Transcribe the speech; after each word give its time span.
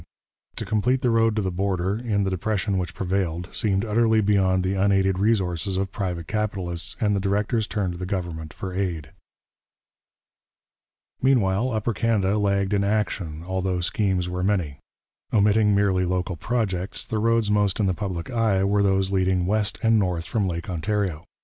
To 0.55 0.65
complete 0.65 1.01
the 1.01 1.11
road 1.11 1.35
to 1.35 1.43
the 1.43 1.51
border, 1.51 1.95
in 1.95 2.23
the 2.23 2.31
depression 2.31 2.79
which 2.79 2.95
prevailed, 2.95 3.49
seemed 3.51 3.85
utterly 3.85 4.19
beyond 4.19 4.63
the 4.63 4.73
unaided 4.73 5.19
resources 5.19 5.77
of 5.77 5.91
private 5.91 6.25
capitalists, 6.25 6.95
and 6.99 7.15
the 7.15 7.19
directors 7.19 7.67
turned 7.67 7.91
to 7.91 7.97
the 7.99 8.07
government 8.07 8.51
for 8.51 8.73
aid. 8.73 9.11
Meanwhile, 11.21 11.69
Upper 11.71 11.93
Canada 11.93 12.39
lagged 12.39 12.73
in 12.73 12.83
action, 12.83 13.43
although 13.45 13.79
schemes 13.79 14.27
were 14.27 14.41
many. 14.41 14.79
Omitting 15.31 15.75
merely 15.75 16.03
local 16.03 16.35
projects, 16.35 17.05
the 17.05 17.19
roads 17.19 17.51
most 17.51 17.79
in 17.79 17.85
the 17.85 17.93
public 17.93 18.31
eye 18.31 18.63
were 18.63 18.81
those 18.81 19.11
leading 19.11 19.45
west 19.45 19.77
and 19.83 19.99
north 19.99 20.25
from 20.25 20.47
Lake 20.47 20.67
Ontario. 20.67 21.25